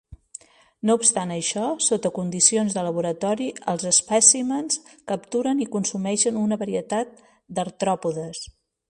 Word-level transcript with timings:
No 0.89 0.93
obstant 0.99 1.33
això, 1.33 1.65
sota 1.87 2.11
condicions 2.15 2.77
de 2.77 2.85
laboratori, 2.87 3.49
els 3.75 3.85
espècimens 3.91 4.81
capturen 5.13 5.63
i 5.67 5.69
consumeixen 5.77 6.41
una 6.47 6.59
varietat 6.65 7.25
d'artròpodes. 7.59 8.43